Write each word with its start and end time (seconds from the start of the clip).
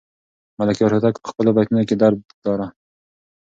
ملکیار 0.59 0.91
هوتک 0.93 1.15
په 1.19 1.27
خپلو 1.31 1.49
بیتونو 1.55 1.83
کې 1.89 1.95
درد 2.01 2.19
لاره. 2.45 2.67